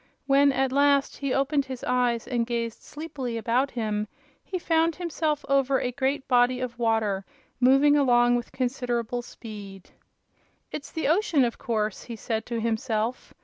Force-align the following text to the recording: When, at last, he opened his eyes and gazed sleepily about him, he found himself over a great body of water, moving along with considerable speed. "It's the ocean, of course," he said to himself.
When, 0.25 0.51
at 0.51 0.71
last, 0.71 1.17
he 1.17 1.31
opened 1.31 1.65
his 1.65 1.83
eyes 1.83 2.27
and 2.27 2.47
gazed 2.47 2.81
sleepily 2.81 3.37
about 3.37 3.69
him, 3.69 4.07
he 4.43 4.57
found 4.57 4.95
himself 4.95 5.45
over 5.47 5.79
a 5.79 5.91
great 5.91 6.27
body 6.27 6.59
of 6.59 6.79
water, 6.79 7.23
moving 7.59 7.95
along 7.95 8.35
with 8.35 8.51
considerable 8.51 9.21
speed. 9.21 9.91
"It's 10.71 10.91
the 10.91 11.07
ocean, 11.07 11.45
of 11.45 11.59
course," 11.59 12.01
he 12.05 12.15
said 12.15 12.47
to 12.47 12.59
himself. 12.59 13.35